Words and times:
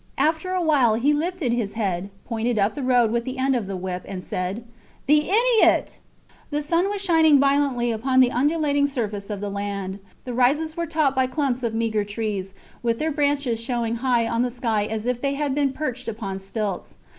After 0.17 0.49
a 0.51 0.63
while 0.63 0.95
he 0.95 1.13
lifted 1.13 1.53
his 1.53 1.73
head, 1.73 2.09
pointed 2.25 2.57
up 2.57 2.73
the 2.73 2.81
road 2.81 3.11
with 3.11 3.23
the 3.23 3.37
end 3.37 3.55
of 3.55 3.67
the 3.67 3.77
whip, 3.77 4.01
and 4.07 4.23
said 4.23 4.65
The 5.05 5.29
idiot! 5.29 5.99
The 6.49 6.63
sun 6.63 6.89
was 6.89 7.03
shining 7.03 7.39
violently 7.39 7.91
upon 7.91 8.19
the 8.19 8.31
undulating 8.31 8.87
surface 8.87 9.29
of 9.29 9.41
the 9.41 9.51
land. 9.51 9.99
The 10.25 10.33
rises 10.33 10.75
were 10.75 10.87
topped 10.87 11.15
by 11.15 11.27
clumps 11.27 11.61
of 11.61 11.75
meagre 11.75 12.03
trees, 12.05 12.55
with 12.81 12.97
their 12.97 13.11
branches 13.11 13.59
showing 13.61 13.97
high 13.97 14.27
on 14.27 14.41
the 14.41 14.49
sky 14.49 14.85
as 14.85 15.05
if 15.05 15.21
they 15.21 15.35
had 15.35 15.53
been 15.53 15.71
perched 15.71 16.07
upon 16.07 16.39
stilts. 16.39 16.97